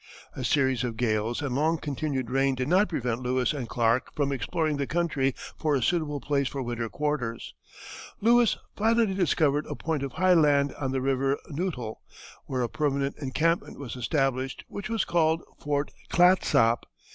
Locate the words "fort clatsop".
15.59-16.87